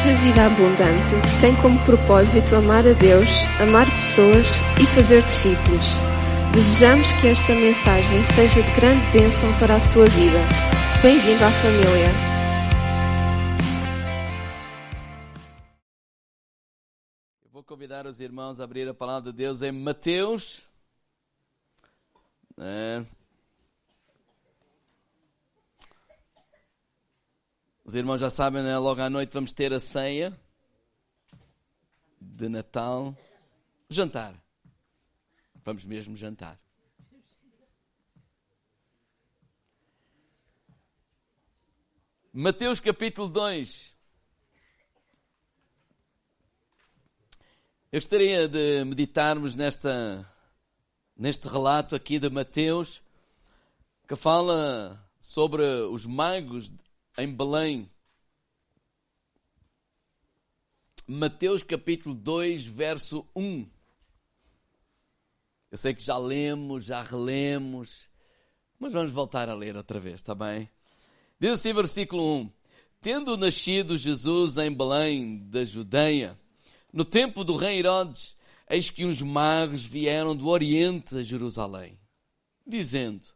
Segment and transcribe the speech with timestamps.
[0.00, 3.28] Igreja Vida Abundante tem como propósito amar a Deus,
[3.60, 4.46] amar pessoas
[4.80, 5.84] e fazer discípulos.
[6.54, 10.38] Desejamos que esta mensagem seja de grande bênção para a tua vida.
[11.02, 12.08] Bem-vindo à família.
[17.44, 20.62] Eu vou convidar os irmãos a abrir a palavra de Deus em Mateus.
[22.58, 23.04] É.
[27.84, 28.76] Os irmãos já sabem, né?
[28.78, 30.38] logo à noite vamos ter a ceia
[32.20, 33.16] de Natal.
[33.88, 34.34] Jantar.
[35.64, 36.58] Vamos mesmo jantar.
[42.32, 43.92] Mateus capítulo 2.
[47.90, 50.24] Eu gostaria de meditarmos nesta,
[51.16, 53.02] neste relato aqui de Mateus,
[54.06, 56.72] que fala sobre os magos
[57.22, 57.90] em Belém.
[61.06, 63.68] Mateus capítulo 2, verso 1.
[65.70, 68.08] Eu sei que já lemos, já relemos,
[68.78, 70.68] mas vamos voltar a ler outra vez, está bem?
[71.38, 72.52] Diz assim, versículo 1:
[73.00, 76.38] Tendo nascido Jesus em Belém da Judeia,
[76.92, 78.36] no tempo do rei Herodes,
[78.68, 81.98] eis que uns magos vieram do Oriente a Jerusalém,
[82.66, 83.26] dizendo: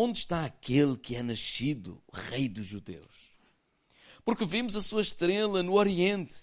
[0.00, 3.32] Onde está aquele que é nascido, rei dos judeus?
[4.24, 6.36] Porque vimos a sua estrela no Oriente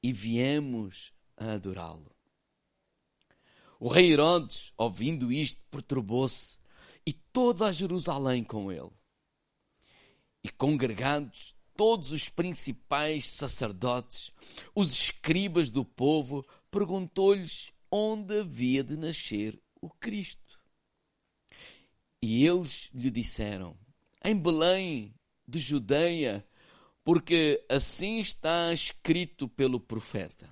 [0.00, 2.14] e viemos a adorá-lo.
[3.80, 6.60] O rei Herodes, ouvindo isto, perturbou-se
[7.04, 8.92] e toda a Jerusalém com ele.
[10.44, 14.30] E congregados todos os principais sacerdotes,
[14.76, 20.51] os escribas do povo, perguntou-lhes onde havia de nascer o Cristo.
[22.22, 23.76] E eles lhe disseram:
[24.24, 25.12] Em Belém
[25.46, 26.46] de Judeia,
[27.04, 30.48] porque assim está escrito pelo profeta.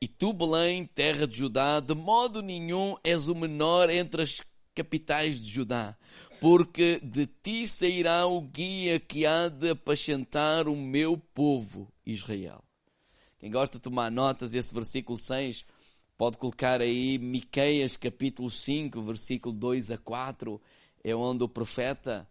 [0.00, 4.42] E tu, Belém, terra de Judá, de modo nenhum és o menor entre as
[4.74, 5.96] capitais de Judá,
[6.40, 12.64] porque de ti sairá o guia que há de apacentar o meu povo, Israel.
[13.38, 15.64] Quem gosta de tomar notas, esse versículo 6
[16.16, 20.60] Pode colocar aí Miqueias capítulo 5, versículo 2 a 4,
[21.02, 22.28] é onde o profeta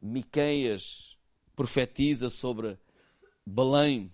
[0.00, 1.16] Miqueias
[1.54, 2.78] profetiza sobre
[3.46, 4.12] Belém.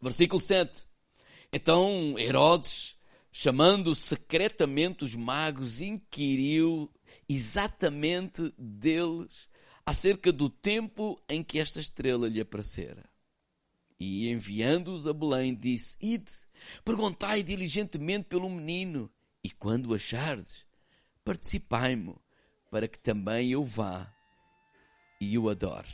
[0.00, 0.86] Versículo 7.
[1.52, 2.96] Então Herodes,
[3.32, 6.90] chamando secretamente os magos, inquiriu
[7.28, 9.48] exatamente deles
[9.84, 13.04] acerca do tempo em que esta estrela lhe aparecera.
[13.98, 16.32] E enviando-os a Belém, disse: Ide
[16.84, 19.10] Perguntai diligentemente pelo menino,
[19.42, 20.64] e quando o achardes,
[21.24, 22.14] participai-me,
[22.70, 24.12] para que também eu vá
[25.20, 25.88] e o adore.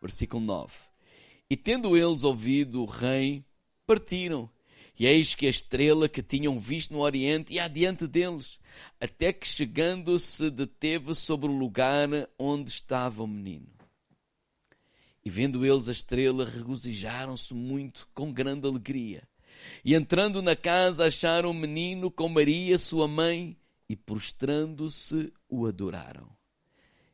[0.00, 0.74] Versículo 9.
[1.48, 3.44] E tendo eles ouvido o rei,
[3.86, 4.50] partiram.
[4.98, 8.58] E eis que a estrela que tinham visto no Oriente ia adiante deles,
[9.00, 13.72] até que chegando se deteve sobre o lugar onde estava o menino.
[15.24, 19.26] E vendo eles a estrela, regozijaram-se muito, com grande alegria.
[19.84, 23.56] E entrando na casa, acharam o menino com Maria, sua mãe,
[23.88, 26.28] e prostrando-se o adoraram.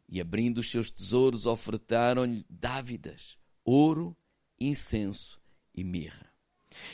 [0.08, 4.16] E abrindo os seus tesouros, ofertaram-lhe dávidas, ouro,
[4.58, 5.40] incenso
[5.74, 6.26] e mirra.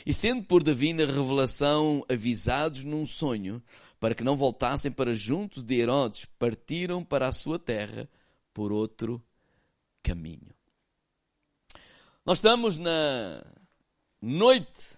[0.05, 3.61] E sendo por divina revelação avisados num sonho,
[3.99, 8.09] para que não voltassem para junto de Herodes, partiram para a sua terra
[8.53, 9.23] por outro
[10.01, 10.53] caminho.
[12.25, 13.45] Nós estamos na
[14.21, 14.94] noite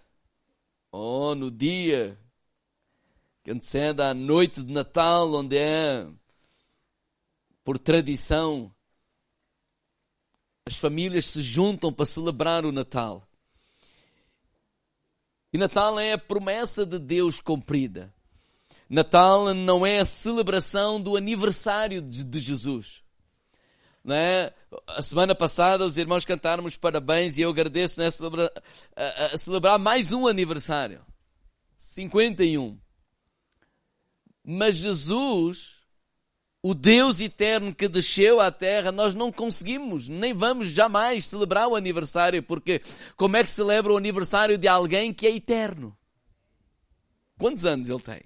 [0.91, 2.19] ou no dia
[3.43, 6.07] que antecede a noite de Natal, onde é,
[7.63, 8.73] por tradição,
[10.65, 13.27] as famílias se juntam para celebrar o Natal.
[15.53, 18.13] E Natal é a promessa de Deus cumprida.
[18.89, 23.01] Natal não é a celebração do aniversário de, Jesus.
[24.03, 24.53] Não é?
[24.97, 28.51] A semana passada os irmãos cantaram os parabéns e eu agradeço né, celebra,
[28.95, 31.05] a, a celebrar mais um aniversário.
[31.77, 32.75] 51.
[34.43, 35.83] Mas Jesus,
[36.63, 41.75] o Deus eterno que desceu à terra, nós não conseguimos, nem vamos jamais celebrar o
[41.75, 42.81] aniversário, porque
[43.15, 45.95] como é que celebra o aniversário de alguém que é eterno?
[47.37, 48.23] Quantos anos ele tem?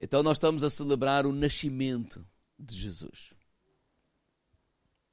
[0.00, 2.24] Então nós estamos a celebrar o nascimento
[2.58, 3.34] de Jesus.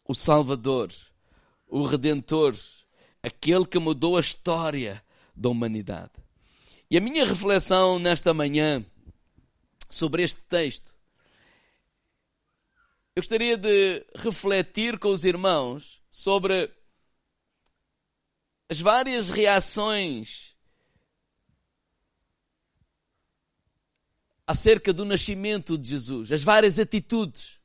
[0.07, 0.91] O Salvador,
[1.67, 2.55] o Redentor,
[3.21, 5.03] aquele que mudou a história
[5.35, 6.13] da humanidade.
[6.89, 8.85] E a minha reflexão nesta manhã
[9.89, 10.95] sobre este texto
[13.15, 16.69] eu gostaria de refletir com os irmãos sobre
[18.69, 20.53] as várias reações
[24.47, 27.59] acerca do nascimento de Jesus, as várias atitudes,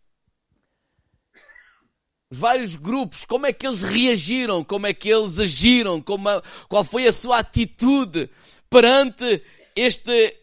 [2.30, 6.28] os vários grupos, como é que eles reagiram, como é que eles agiram, como,
[6.68, 8.30] qual foi a sua atitude
[8.70, 9.42] perante
[9.74, 10.36] este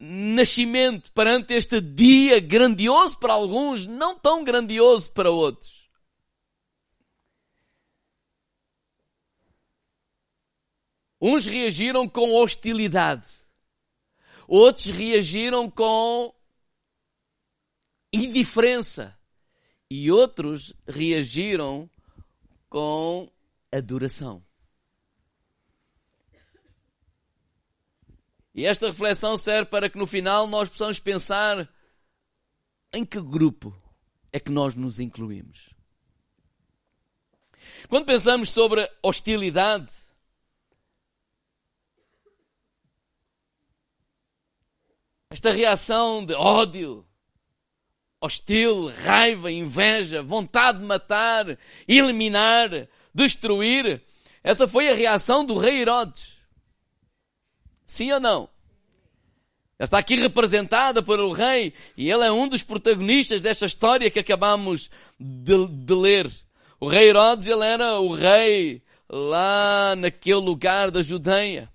[0.00, 5.88] nascimento, perante este dia grandioso para alguns, não tão grandioso para outros.
[11.20, 13.28] Uns reagiram com hostilidade,
[14.48, 16.34] outros reagiram com
[18.10, 19.16] indiferença
[19.90, 21.88] e outros reagiram
[22.70, 23.30] com
[23.70, 24.42] adoração.
[28.54, 31.68] E esta reflexão serve para que no final nós possamos pensar
[32.92, 33.72] em que grupo
[34.32, 35.72] é que nós nos incluímos.
[37.88, 39.92] Quando pensamos sobre hostilidade,
[45.30, 47.04] esta reação de ódio,
[48.20, 54.02] hostil, raiva, inveja, vontade de matar, eliminar, destruir,
[54.42, 56.38] essa foi a reação do rei Herodes.
[57.86, 58.48] Sim ou não?
[59.78, 64.18] Ela está aqui representada pelo rei e ele é um dos protagonistas desta história que
[64.18, 64.90] acabamos
[65.20, 66.30] de, de ler.
[66.80, 71.70] O rei Herodes, ele era o rei lá naquele lugar da Judeia.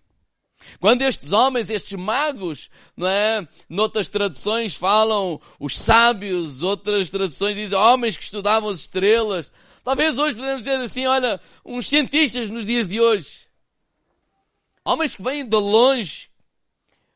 [0.80, 3.48] Quando estes homens, estes magos, não é?
[3.69, 9.51] Noutras traduções falam os sábios, outras traduções dizem homens que estudavam as estrelas.
[9.83, 13.48] Talvez hoje podemos dizer assim, olha, uns cientistas nos dias de hoje.
[14.86, 16.30] Homens que vêm de longe.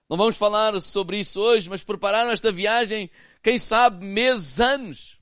[0.09, 3.09] Não vamos falar sobre isso hoje, mas prepararam esta viagem,
[3.43, 5.17] quem sabe, meses, anos.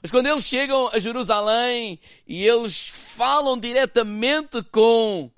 [0.00, 5.30] Mas quando eles chegam a Jerusalém e eles falam diretamente com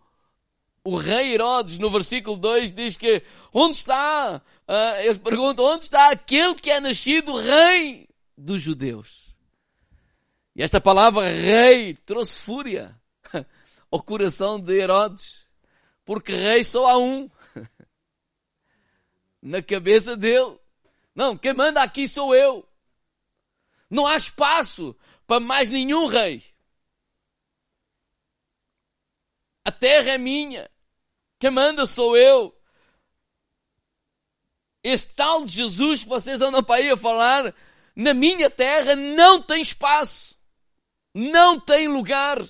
[0.88, 4.40] o rei Herodes, no versículo 2, diz que onde está?
[4.67, 9.35] Uh, eles perguntam onde está aquele que é nascido rei dos judeus.
[10.56, 12.99] E esta palavra rei trouxe fúria
[13.93, 15.44] ao coração de Herodes,
[16.06, 17.31] porque rei só há um
[19.43, 20.58] na cabeça dele.
[21.14, 22.67] Não, quem manda aqui sou eu.
[23.91, 24.96] Não há espaço
[25.26, 26.43] para mais nenhum rei.
[29.62, 30.70] A terra é minha.
[31.38, 32.55] Quem manda sou eu.
[34.82, 37.55] Esse tal de Jesus que vocês andam para aí a falar,
[37.94, 40.37] na minha terra não tem espaço.
[41.14, 42.44] Não tem lugar.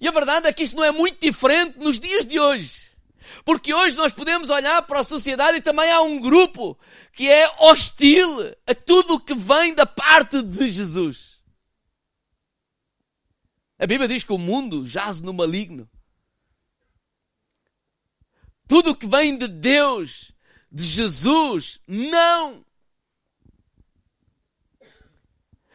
[0.00, 2.90] E a verdade é que isso não é muito diferente nos dias de hoje.
[3.44, 6.78] Porque hoje nós podemos olhar para a sociedade e também há um grupo
[7.12, 11.38] que é hostil a tudo o que vem da parte de Jesus.
[13.78, 15.88] A Bíblia diz que o mundo jaz no maligno.
[18.70, 20.30] Tudo o que vem de Deus,
[20.70, 22.64] de Jesus, não.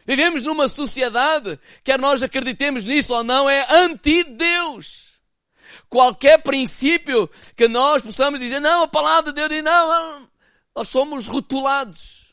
[0.06, 5.08] Vivemos numa sociedade, quer nós acreditemos nisso ou não, é anti-Deus.
[5.90, 10.30] Qualquer princípio que nós possamos dizer, não, a palavra de Deus diz, não,
[10.74, 12.25] nós somos rotulados.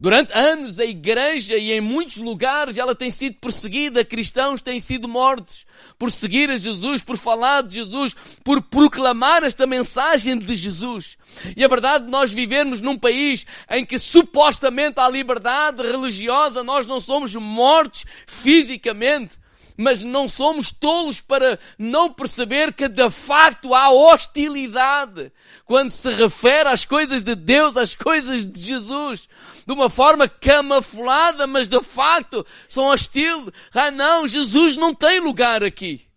[0.00, 5.06] Durante anos a igreja e em muitos lugares ela tem sido perseguida, cristãos têm sido
[5.06, 5.66] mortos
[5.98, 11.18] por seguir a Jesus, por falar de Jesus, por proclamar esta mensagem de Jesus.
[11.54, 16.86] E a verdade de nós vivermos num país em que supostamente há liberdade religiosa, nós
[16.86, 19.38] não somos mortos fisicamente,
[19.80, 25.32] mas não somos tolos para não perceber que de facto há hostilidade
[25.64, 29.26] quando se refere às coisas de Deus, às coisas de Jesus,
[29.66, 33.34] de uma forma camuflada, mas de facto são hostis.
[33.72, 36.09] Ah não, Jesus não tem lugar aqui.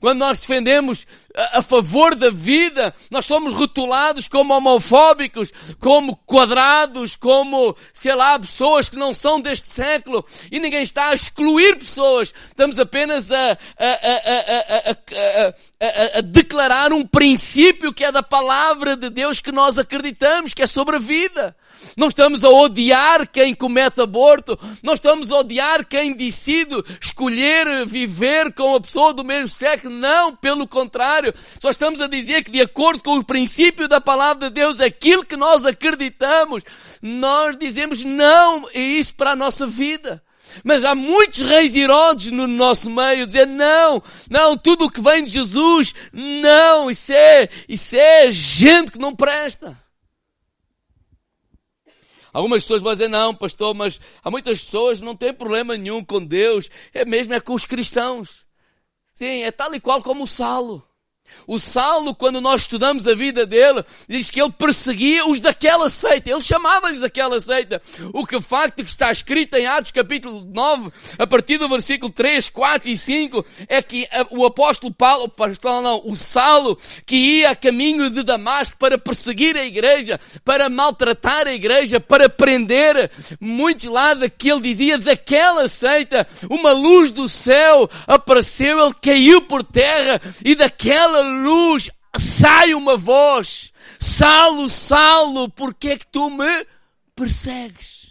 [0.00, 1.06] Quando nós defendemos
[1.52, 8.88] a, favor da vida, nós somos rotulados como homofóbicos, como quadrados, como, sei lá, pessoas
[8.88, 10.24] que não são deste século.
[10.50, 12.32] E ninguém está a excluir pessoas.
[12.48, 13.58] Estamos apenas a, a,
[16.18, 20.66] a declarar um princípio que é da palavra de Deus que nós acreditamos, que é
[20.66, 21.56] sobre a vida.
[21.96, 24.58] Não estamos a odiar quem comete aborto.
[24.82, 29.90] Não estamos a odiar quem decide escolher viver com a pessoa do mesmo sexo.
[29.90, 31.34] Não, pelo contrário.
[31.60, 35.24] Só estamos a dizer que de acordo com o princípio da palavra de Deus, aquilo
[35.24, 36.62] que nós acreditamos,
[37.00, 40.22] nós dizemos não é isso para a nossa vida.
[40.62, 45.24] Mas há muitos reis Herodes no nosso meio dizer não, não, tudo o que vem
[45.24, 49.76] de Jesus, não, isso é, isso é gente que não presta.
[52.36, 56.22] Algumas pessoas vão dizer, não, pastor, mas há muitas pessoas não têm problema nenhum com
[56.22, 56.68] Deus.
[56.92, 58.44] É mesmo é com os cristãos.
[59.14, 60.85] Sim, é tal e qual como o Salo.
[61.46, 66.30] O Saulo, quando nós estudamos a vida dele, diz que ele perseguia os daquela seita.
[66.30, 67.80] Ele chamava-lhes daquela seita.
[68.12, 72.48] O que facto que está escrito em Atos capítulo 9, a partir do versículo 3,
[72.48, 77.56] 4 e 5, é que o apóstolo Paulo, pastor não, o Saulo, que ia a
[77.56, 84.14] caminho de Damasco para perseguir a igreja, para maltratar a igreja, para prender muitos lá
[84.14, 91.15] daquele dizia daquela seita, uma luz do céu apareceu, ele caiu por terra e daquela
[91.16, 96.66] daquela luz sai uma voz: Salo, Salo, porque é que tu me
[97.14, 98.06] persegues?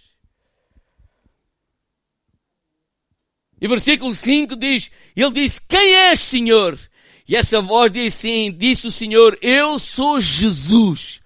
[3.61, 6.79] E versículo 5 diz: Ele disse: Quem és, Senhor?
[7.27, 11.21] E essa voz disse sim, disse o Senhor: Eu sou Jesus,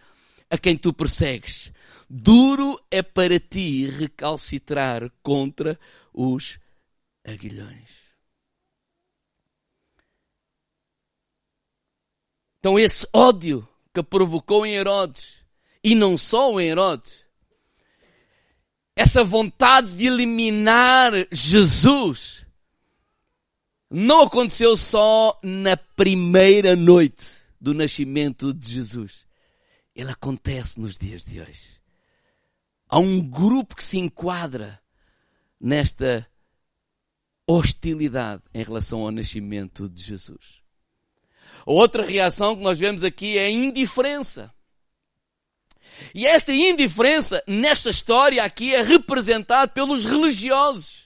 [0.49, 1.71] a quem tu persegues.
[2.09, 5.79] Duro é para ti recalcitrar contra
[6.11, 6.57] os
[7.23, 8.08] aguilhões.
[12.59, 15.39] Então esse ódio que provocou em Herodes,
[15.83, 17.25] e não só em Herodes,
[18.95, 22.45] essa vontade de eliminar Jesus,
[23.89, 29.25] não aconteceu só na primeira noite do nascimento de Jesus.
[29.95, 31.79] Ele acontece nos dias de hoje.
[32.89, 34.81] Há um grupo que se enquadra
[35.59, 36.27] nesta
[37.47, 40.58] hostilidade em relação ao nascimento de Jesus.
[41.71, 44.51] Outra reação que nós vemos aqui é a indiferença.
[46.15, 51.03] E esta indiferença, nesta história aqui, é representada pelos religiosos.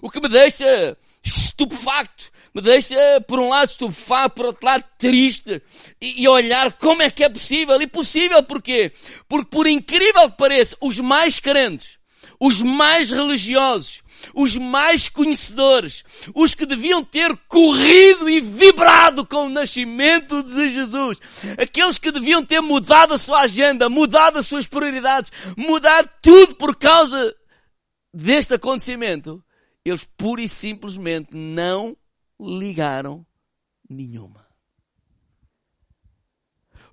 [0.00, 2.30] O que me deixa estupefacto.
[2.54, 2.94] Me deixa,
[3.26, 5.60] por um lado, estupefacto, por outro lado, triste.
[6.00, 7.82] E, e olhar como é que é possível.
[7.82, 8.92] E possível porquê?
[9.28, 11.93] Porque, por incrível que pareça, os mais crentes,
[12.38, 14.02] os mais religiosos,
[14.34, 16.04] os mais conhecedores,
[16.34, 21.18] os que deviam ter corrido e vibrado com o nascimento de Jesus,
[21.58, 26.76] aqueles que deviam ter mudado a sua agenda, mudado as suas prioridades, mudado tudo por
[26.76, 27.34] causa
[28.12, 29.44] deste acontecimento,
[29.84, 31.96] eles pura e simplesmente não
[32.40, 33.26] ligaram
[33.88, 34.43] nenhuma.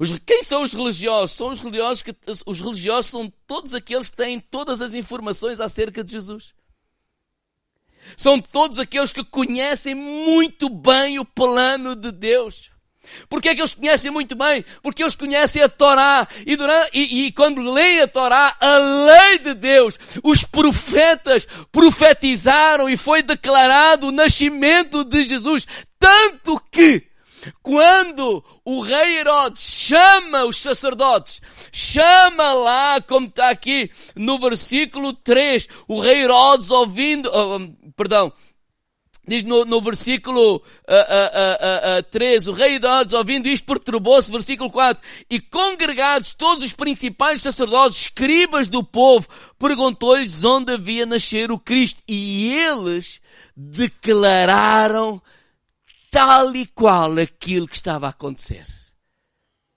[0.01, 1.37] Os, quem são os religiosos?
[1.37, 2.15] São os religiosos que
[2.47, 6.55] os religiosos são todos aqueles que têm todas as informações acerca de Jesus.
[8.17, 12.71] São todos aqueles que conhecem muito bem o plano de Deus.
[13.29, 14.65] Por que é que eles conhecem muito bem?
[14.81, 16.27] Porque eles conhecem a Torá.
[16.47, 22.89] E, durante, e, e, quando leem a Torá, a lei de Deus, os profetas profetizaram
[22.89, 25.67] e foi declarado o nascimento de Jesus.
[25.99, 27.10] Tanto que
[27.61, 35.67] quando o rei Herodes chama os sacerdotes, chama lá, como está aqui no versículo 3,
[35.87, 38.31] o rei Herodes ouvindo, uh, perdão,
[39.27, 44.69] diz no, no versículo uh, uh, uh, 3, o rei Herodes ouvindo isto perturbou-se, versículo
[44.69, 51.59] 4, e congregados todos os principais sacerdotes, escribas do povo, perguntou-lhes onde havia nascer o
[51.59, 53.21] Cristo, e eles
[53.55, 55.21] declararam
[56.11, 58.67] tal e qual aquilo que estava a acontecer.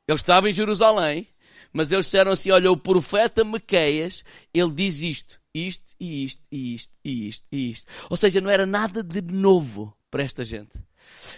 [0.06, 1.26] Ele estava em Jerusalém,
[1.72, 4.22] mas eles disseram assim: Olha, o profeta Mequeias,
[4.52, 7.92] ele diz isto, isto e isto e isto e isto e isto.
[8.10, 10.72] Ou seja, não era nada de novo para esta gente.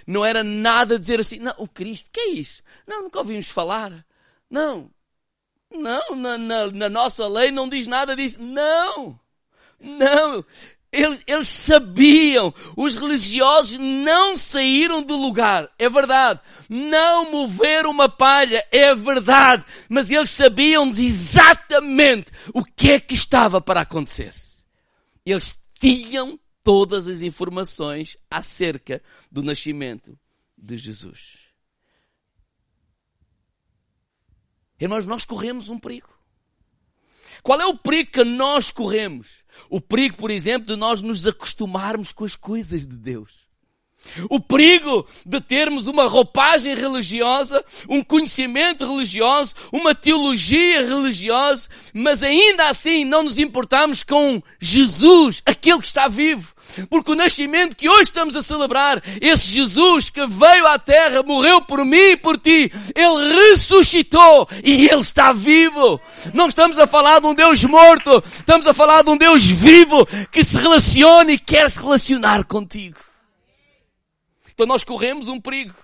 [0.06, 2.62] Não era nada dizer assim: Não, o Cristo, que é isso?
[2.86, 4.04] Não, nunca ouvimos falar.
[4.50, 4.90] Não,
[5.72, 8.40] não, na, na, na nossa lei não diz nada disso.
[8.40, 9.18] Não,
[9.80, 10.44] não.
[10.96, 16.40] Eles, eles, sabiam, os religiosos não saíram do lugar, é verdade.
[16.68, 19.64] Não moveram uma palha, é verdade.
[19.88, 24.32] Mas eles sabiam exatamente o que é que estava para acontecer.
[25.24, 30.18] Eles tinham todas as informações acerca do nascimento
[30.56, 31.38] de Jesus.
[34.80, 36.15] Irmãos, nós corremos um perigo.
[37.46, 39.44] Qual é o perigo que nós corremos?
[39.70, 43.45] O perigo, por exemplo, de nós nos acostumarmos com as coisas de Deus.
[44.30, 52.68] O perigo de termos uma roupagem religiosa, um conhecimento religioso, uma teologia religiosa, mas ainda
[52.68, 56.54] assim não nos importamos com Jesus, aquele que está vivo.
[56.90, 61.60] Porque o nascimento que hoje estamos a celebrar, esse Jesus que veio à terra, morreu
[61.60, 66.00] por mim e por ti, ele ressuscitou e ele está vivo.
[66.34, 70.06] Não estamos a falar de um Deus morto, estamos a falar de um Deus vivo
[70.30, 72.96] que se relaciona e quer se relacionar contigo.
[74.56, 75.74] Então nós corremos um perigo.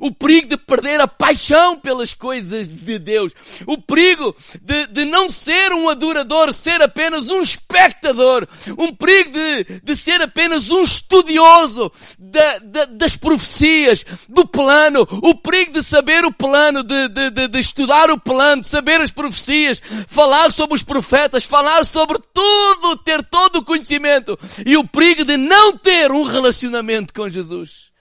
[0.00, 3.32] o perigo de perder a paixão pelas coisas de Deus,
[3.66, 8.46] o perigo de, de não ser um adorador, ser apenas um espectador,
[8.78, 15.34] um perigo de, de ser apenas um estudioso da, da, das profecias, do plano, o
[15.34, 19.82] perigo de saber o plano, de, de, de estudar o plano, de saber as profecias,
[20.06, 25.36] falar sobre os profetas, falar sobre tudo, ter todo o conhecimento e o perigo de
[25.36, 27.93] não ter um relacionamento com Jesus.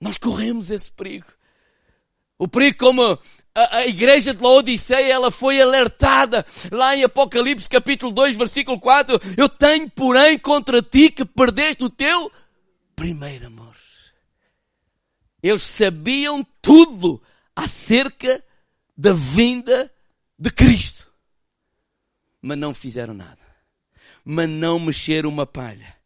[0.00, 1.26] Nós corremos esse perigo.
[2.38, 3.02] O perigo como
[3.54, 9.20] a, a, igreja de Laodiceia, ela foi alertada lá em Apocalipse capítulo 2, versículo 4.
[9.36, 12.32] Eu tenho, porém, contra ti que perdeste o teu
[12.96, 13.76] primeiro amor.
[15.42, 17.22] Eles sabiam tudo
[17.54, 18.42] acerca
[18.96, 19.92] da vinda
[20.38, 21.10] de Cristo.
[22.40, 23.38] Mas não fizeram nada.
[24.24, 25.99] Mas não mexeram uma palha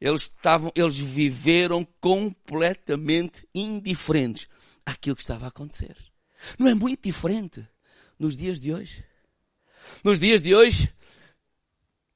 [0.00, 4.48] eles estavam, eles viveram completamente indiferentes
[4.84, 5.94] àquilo que estava a acontecer.
[6.58, 7.66] Não é muito diferente
[8.18, 9.04] nos dias de hoje.
[10.02, 10.90] Nos dias de hoje,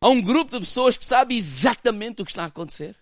[0.00, 2.96] há um grupo de pessoas que sabe exatamente o que está a acontecer.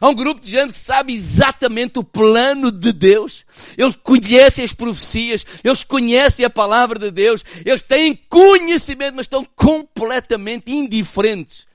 [0.00, 3.46] Há um grupo de gente que sabe exatamente o plano de Deus.
[3.78, 9.44] Eles conhecem as profecias, eles conhecem a palavra de Deus, eles têm conhecimento, mas estão
[9.44, 11.66] completamente indiferentes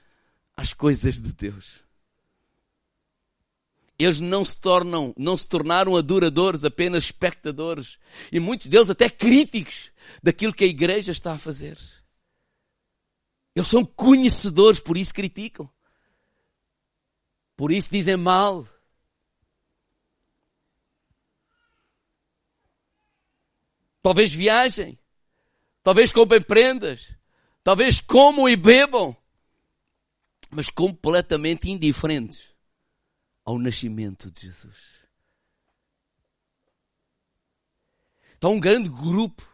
[0.55, 1.80] às coisas de Deus
[4.03, 7.97] eles não se tornam, não se tornaram adoradores, apenas espectadores.
[8.31, 9.91] E muitos deles até críticos
[10.23, 11.77] daquilo que a igreja está a fazer.
[13.55, 15.69] Eles são conhecedores, por isso criticam.
[17.55, 18.67] Por isso dizem mal.
[24.01, 24.97] Talvez viajem.
[25.83, 27.13] Talvez comprem prendas.
[27.63, 29.15] Talvez comam e bebam.
[30.49, 32.50] Mas completamente indiferentes
[33.43, 35.01] ao nascimento de Jesus.
[38.37, 39.47] Então, um grande grupo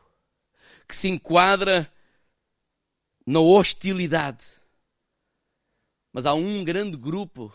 [0.88, 1.92] que se enquadra
[3.26, 4.46] na hostilidade.
[6.14, 7.54] Mas há um grande grupo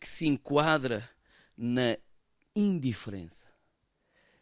[0.00, 1.08] que se enquadra
[1.56, 1.96] na
[2.54, 3.46] indiferença.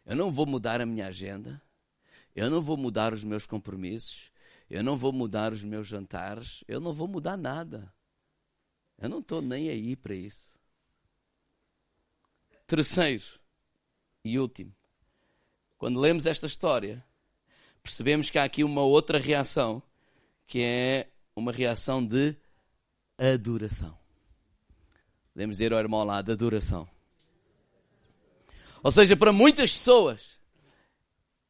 [0.03, 1.61] Eu não vou mudar a minha agenda,
[2.35, 4.31] eu não vou mudar os meus compromissos,
[4.67, 7.93] eu não vou mudar os meus jantares, eu não vou mudar nada.
[8.97, 10.50] Eu não estou nem aí para isso.
[12.71, 13.25] Terceiro
[14.23, 14.73] e último,
[15.77, 17.03] quando lemos esta história,
[17.83, 19.83] percebemos que há aqui uma outra reação,
[20.47, 22.33] que é uma reação de
[23.17, 23.97] adoração.
[25.33, 26.87] Podemos dizer ao irmão lá, de adoração.
[28.81, 30.39] Ou seja, para muitas pessoas,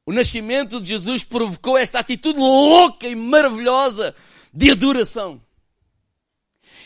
[0.03, 4.15] o nascimento de Jesus provocou esta atitude louca e maravilhosa
[4.51, 5.39] de adoração.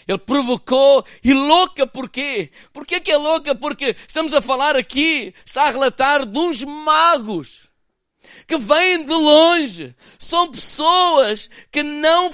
[0.08, 2.52] Ele provocou e louca porquê?
[2.72, 3.56] Porquê que é louca?
[3.56, 7.66] Porque estamos a falar aqui, está a relatar de uns magos
[8.48, 9.96] que vêm de longe.
[10.20, 12.32] São pessoas que não,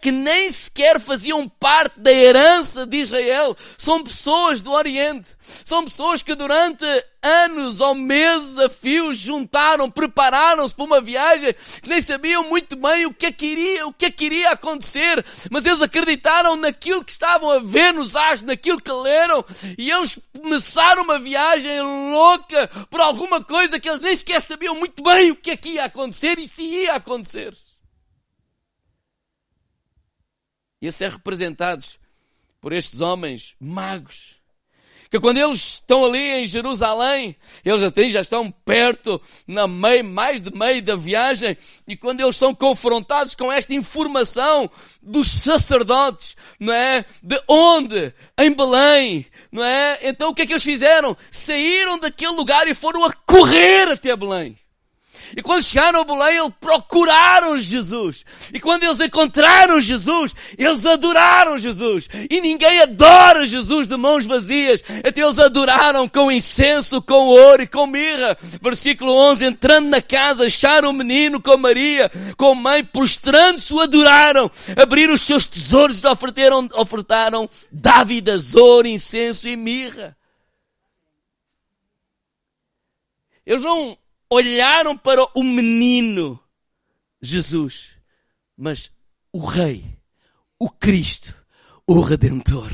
[0.00, 3.56] que nem sequer faziam parte da herança de Israel.
[3.76, 5.36] São pessoas do Oriente.
[5.64, 6.84] São pessoas que durante
[7.22, 13.06] anos ou meses a fio juntaram, prepararam-se para uma viagem que nem sabiam muito bem
[13.06, 17.04] o que é que iria, o que é que iria acontecer, mas eles acreditaram naquilo
[17.04, 19.44] que estavam a ver nos astros, naquilo que leram,
[19.76, 25.02] e eles começaram uma viagem louca por alguma coisa que eles nem sequer sabiam muito
[25.02, 27.56] bem o que é que ia acontecer e se ia acontecer.
[30.82, 31.98] E a ser representados
[32.60, 34.39] por estes homens magos
[35.10, 40.40] que quando eles estão ali em Jerusalém, eles até já estão perto, na meio, mais
[40.40, 44.70] de meio da viagem, e quando eles são confrontados com esta informação
[45.02, 47.04] dos sacerdotes, não é?
[47.20, 48.14] De onde?
[48.38, 49.98] Em Belém, não é?
[50.02, 51.16] Então o que é que eles fizeram?
[51.28, 54.56] Saíram daquele lugar e foram a correr até Belém.
[55.36, 58.24] E quando chegaram a Belém, procuraram Jesus.
[58.52, 62.08] E quando eles encontraram Jesus, eles adoraram Jesus.
[62.28, 64.82] E ninguém adora Jesus de mãos vazias.
[65.06, 68.36] Até eles adoraram com incenso, com ouro e com mirra.
[68.60, 74.50] Versículo 11, entrando na casa, acharam o menino com Maria, com mãe, prostrando-se, o adoraram.
[74.76, 80.16] Abriram os seus tesouros e ofertaram, ofertaram dávidas, ouro, incenso e mirra.
[83.46, 83.96] Eles não
[84.30, 86.38] olharam para o menino
[87.20, 87.90] Jesus,
[88.56, 88.90] mas
[89.32, 89.84] o Rei,
[90.58, 91.34] o Cristo,
[91.86, 92.70] o Redentor.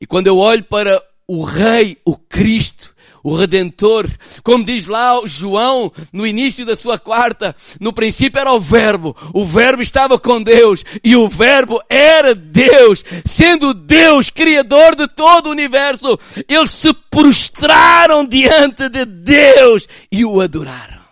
[0.00, 2.93] E quando eu olho para o Rei, o Cristo,
[3.24, 4.06] o Redentor.
[4.42, 9.46] Como diz lá João, no início da sua quarta, no princípio era o Verbo, o
[9.46, 15.52] Verbo estava com Deus, e o Verbo era Deus, sendo Deus, Criador de todo o
[15.52, 16.18] universo.
[16.46, 21.02] Eles se prostraram diante de Deus e o adoraram.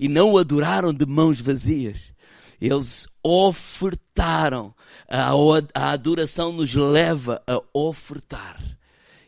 [0.00, 2.12] E não o adoraram de mãos vazias.
[2.60, 4.74] Eles ofertaram.
[5.08, 8.60] A, adoração nos leva a ofertar.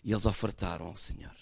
[0.03, 1.37] E eles ofertaram ao Senhor.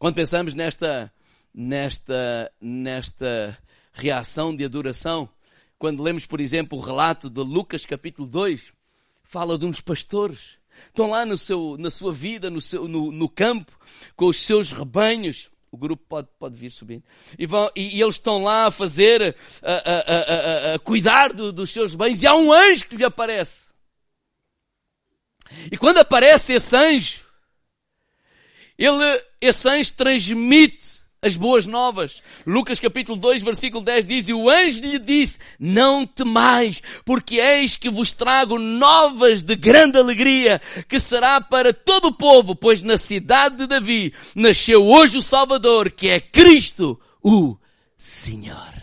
[0.00, 1.12] Quando pensamos nesta,
[1.52, 3.58] nesta, nesta
[3.92, 5.28] reação de adoração,
[5.78, 8.72] quando lemos, por exemplo, o relato de Lucas capítulo 2,
[9.22, 10.58] fala de uns pastores.
[10.86, 13.78] Estão lá no seu, na sua vida, no, seu, no, no campo,
[14.16, 15.50] com os seus rebanhos.
[15.70, 17.04] O grupo pode, pode vir subindo.
[17.38, 21.52] E, vão, e, e eles estão lá a fazer, a, a, a, a cuidar do,
[21.52, 22.22] dos seus bens.
[22.22, 23.66] E há um anjo que lhe aparece.
[25.70, 27.29] E quando aparece esse anjo,
[28.86, 32.22] ele, esse anjo transmite as boas novas.
[32.46, 37.76] Lucas capítulo 2, versículo 10 diz, e o anjo lhe disse, não temais, porque eis
[37.76, 42.96] que vos trago novas de grande alegria, que será para todo o povo, pois na
[42.96, 47.56] cidade de Davi nasceu hoje o Salvador, que é Cristo, o
[47.98, 48.80] Senhor.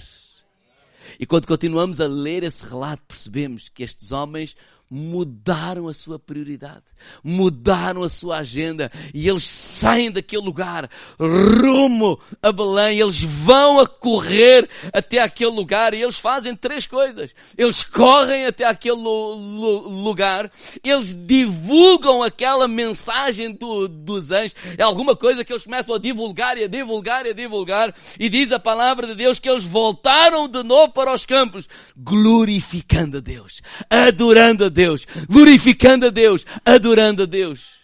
[1.19, 4.55] E quando continuamos a ler esse relato, percebemos que estes homens
[4.89, 6.83] mudaram a sua prioridade,
[7.21, 13.87] mudaram a sua agenda e eles saem daquele lugar rumo a Belém, eles vão a
[13.87, 17.35] correr até aquele lugar e eles fazem três coisas.
[17.57, 20.49] Eles correm até aquele lugar,
[20.81, 26.57] eles divulgam aquela mensagem do, dos anjos, é alguma coisa que eles começam a divulgar
[26.57, 30.47] e a divulgar e a divulgar e diz a palavra de Deus que eles voltaram
[30.47, 36.45] de novo para os campos, glorificando a Deus, adorando a Deus Deus, glorificando a Deus,
[36.63, 37.79] adorando a Deus.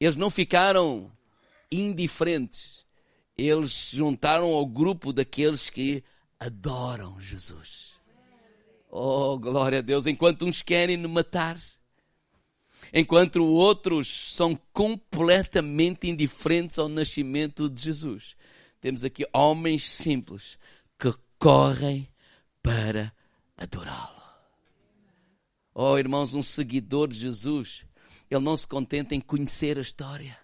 [0.00, 1.08] Eles não ficaram
[1.70, 2.84] indiferentes.
[3.38, 6.02] Eles se juntaram ao grupo daqueles que
[6.40, 7.92] adoram Jesus.
[8.90, 10.04] Oh, glória a Deus.
[10.04, 11.60] Enquanto uns querem matar,
[12.92, 18.34] enquanto outros são completamente indiferentes ao nascimento de Jesus.
[18.80, 20.58] Temos aqui homens simples
[20.98, 22.08] que correm
[22.60, 23.12] para
[23.56, 24.11] adorá-lo.
[25.74, 27.84] Oh, irmãos, um seguidor de Jesus,
[28.30, 30.36] ele não se contenta em conhecer a história.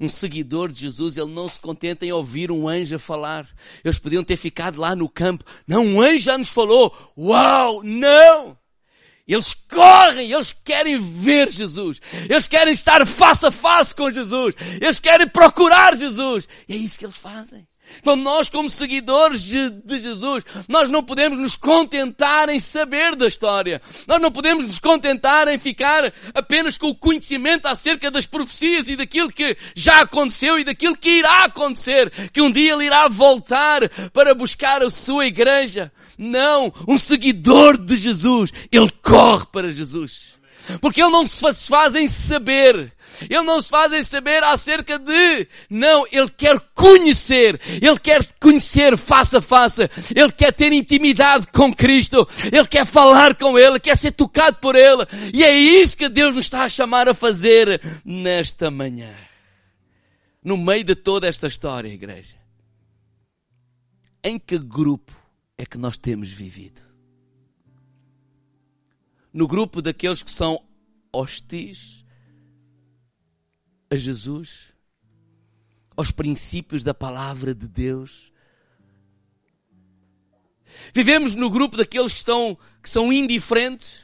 [0.00, 3.48] Um seguidor de Jesus, ele não se contenta em ouvir um anjo falar.
[3.84, 5.44] Eles podiam ter ficado lá no campo.
[5.66, 6.96] Não, um anjo já nos falou.
[7.16, 8.56] Uau, não!
[9.26, 12.00] Eles correm, eles querem ver Jesus.
[12.28, 14.54] Eles querem estar face a face com Jesus.
[14.80, 16.46] Eles querem procurar Jesus.
[16.68, 17.66] E é isso que eles fazem.
[18.00, 23.80] Então nós, como seguidores de, Jesus, nós não podemos nos contentar em saber da história.
[24.06, 28.96] Nós não podemos nos contentar em ficar apenas com o conhecimento acerca das profecias e
[28.96, 32.10] daquilo que já aconteceu e daquilo que irá acontecer.
[32.32, 35.92] Que um dia ele irá voltar para buscar a sua igreja.
[36.16, 40.34] Não, um seguidor de Jesus, ele corre para Jesus.
[40.80, 42.93] Porque ele não se satisfaz em saber.
[43.22, 45.48] Ele não se faz saber acerca de.
[45.68, 47.60] Não, ele quer conhecer.
[47.66, 49.82] Ele quer conhecer face a face.
[50.14, 52.26] Ele quer ter intimidade com Cristo.
[52.52, 53.80] Ele quer falar com Ele.
[53.80, 55.04] Quer ser tocado por Ele.
[55.32, 59.14] E é isso que Deus nos está a chamar a fazer nesta manhã.
[60.42, 62.36] No meio de toda esta história, igreja.
[64.22, 65.12] Em que grupo
[65.56, 66.84] é que nós temos vivido?
[69.34, 70.62] no grupo daqueles que são
[71.12, 72.03] hostis
[73.94, 74.72] a Jesus,
[75.96, 78.32] aos princípios da palavra de Deus.
[80.92, 84.00] Vivemos no grupo daqueles que, estão, que são indiferentes.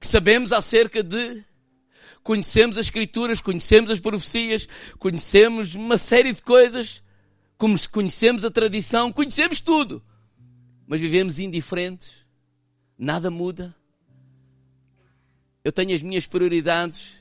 [0.00, 1.44] Que sabemos acerca de.
[2.22, 7.02] Conhecemos as Escrituras, conhecemos as profecias, conhecemos uma série de coisas,
[7.58, 10.00] como conhecemos a tradição, conhecemos tudo,
[10.86, 12.12] mas vivemos indiferentes,
[12.96, 13.74] nada muda.
[15.64, 17.18] Eu tenho as minhas prioridades.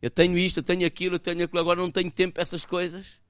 [0.00, 2.64] Eu tenho isto, eu tenho aquilo, eu tenho aquilo, agora não tenho tempo para essas
[2.64, 3.20] coisas.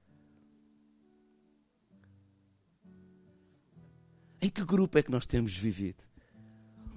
[4.41, 6.03] Em que grupo é que nós temos vivido?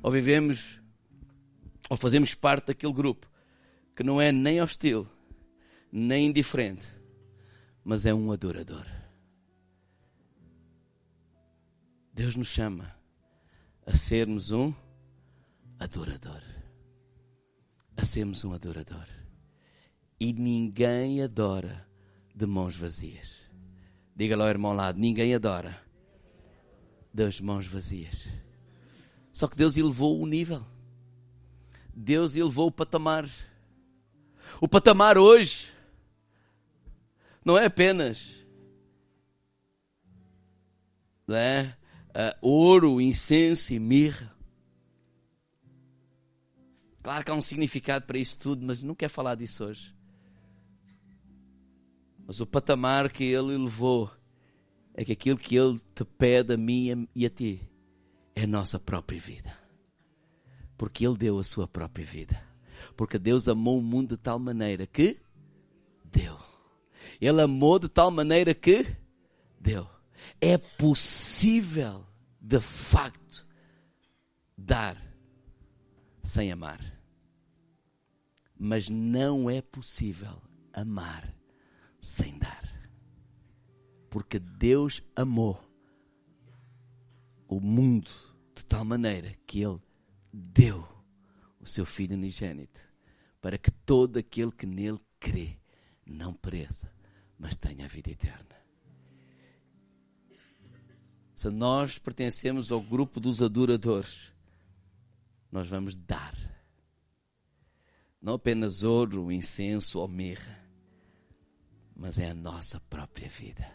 [0.03, 0.81] Ou vivemos,
[1.89, 3.29] ou fazemos parte daquele grupo
[3.97, 5.09] que não é nem hostil,
[5.91, 6.87] nem indiferente,
[7.85, 8.87] mas é um adorador.
[12.13, 12.95] Deus nos chama
[13.87, 14.73] a sermos um
[15.83, 16.43] adorador.
[17.97, 19.07] A sermos um adorador.
[20.19, 21.87] E ninguém adora
[22.35, 23.37] de mãos vazias.
[24.15, 25.79] Diga lá irmão lado: ninguém adora
[27.13, 28.29] das mãos vazias.
[29.33, 30.65] Só que Deus elevou o nível.
[31.95, 33.29] Deus elevou o patamar.
[34.61, 35.73] O patamar hoje
[37.45, 38.43] não é apenas
[41.27, 41.77] não é?
[42.11, 44.32] Uh, ouro, incenso e mirra.
[47.03, 49.95] Claro que há um significado para isso tudo, mas não quero falar disso hoje.
[52.25, 54.11] Mas o patamar que ele levou
[54.95, 57.69] é que aquilo que ele te pede a mim e a ti
[58.37, 59.57] é a nossa própria vida.
[60.79, 62.41] Porque ele deu a sua própria vida.
[62.97, 65.19] Porque Deus amou o mundo de tal maneira que
[66.05, 66.39] deu.
[67.21, 68.87] Ele amou de tal maneira que
[69.61, 69.89] deu.
[70.41, 72.07] É possível,
[72.41, 73.47] de facto,
[74.57, 75.12] dar
[76.23, 76.81] sem amar.
[78.59, 80.41] Mas não é possível
[80.73, 81.35] amar
[82.01, 82.63] sem dar.
[84.09, 85.63] Porque Deus amou
[87.49, 88.11] o mundo
[88.55, 89.81] de tal maneira que Ele
[90.33, 90.87] deu
[91.61, 92.81] o seu Filho unigênito
[93.41, 95.59] para que todo aquele que nele crê
[96.07, 96.93] não pereça,
[97.39, 98.57] mas tenha a vida eterna.
[101.35, 104.32] Se nós pertencemos ao grupo dos adoradores,
[105.53, 106.35] nós vamos dar.
[108.21, 110.59] Não apenas ouro, incenso ou mirra,
[111.95, 113.71] mas é a nossa própria vida.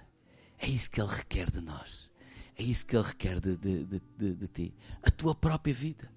[0.57, 2.09] É isso que Ele requer de nós.
[2.55, 4.73] É isso que Ele requer de, de, de, de, ti.
[5.03, 6.11] A tua própria vida.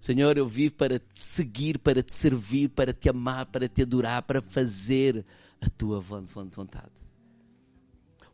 [0.00, 4.22] Senhor, eu vivo para te seguir, para te servir, para te amar, para te adorar,
[4.22, 5.24] para fazer
[5.60, 7.01] a tua vontade.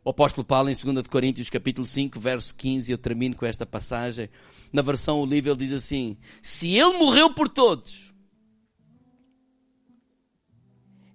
[0.03, 4.29] O apóstolo Paulo, em 2 Coríntios, capítulo 5, verso 15, eu termino com esta passagem.
[4.71, 8.13] Na versão Olívia, ele diz assim: Se ele morreu por todos,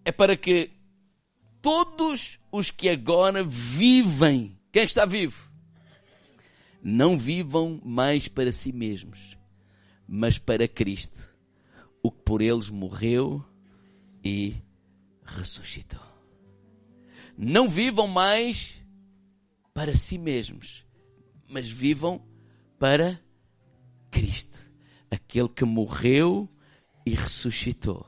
[0.05, 0.71] é para que
[1.63, 5.51] todos os que agora vivem, quem está vivo,
[6.83, 9.39] não vivam mais para si mesmos,
[10.07, 11.27] mas para Cristo,
[12.03, 13.43] o que por eles morreu
[14.23, 14.55] e
[15.25, 16.14] ressuscitou.
[17.37, 18.83] Não vivam mais
[19.73, 20.87] para si mesmos,
[21.49, 22.25] mas vivam
[22.79, 23.21] para
[24.11, 24.59] Cristo,
[25.11, 26.49] aquele que morreu
[27.05, 28.07] e ressuscitou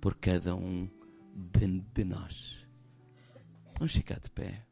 [0.00, 0.88] por cada um
[1.34, 2.56] de, de nós.
[3.78, 4.64] Vamos ficar de pé.